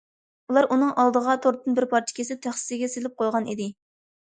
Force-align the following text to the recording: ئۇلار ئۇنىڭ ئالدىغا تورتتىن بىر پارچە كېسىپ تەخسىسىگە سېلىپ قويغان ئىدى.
ئۇلار 0.51 0.67
ئۇنىڭ 0.75 0.93
ئالدىغا 1.03 1.37
تورتتىن 1.45 1.79
بىر 1.83 1.89
پارچە 1.95 2.19
كېسىپ 2.23 2.45
تەخسىسىگە 2.49 2.95
سېلىپ 2.97 3.19
قويغان 3.23 3.51
ئىدى. 3.57 3.75